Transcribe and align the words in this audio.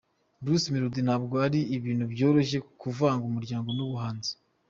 Bruce 0.43 0.67
Melody: 0.73 1.01
Ntabwo 1.07 1.35
ari 1.45 1.59
ibintu 1.77 2.03
byoroshye 2.13 2.57
kuvanga 2.81 3.23
umuryango 3.27 3.69
n’ubuhanzi. 3.73 4.31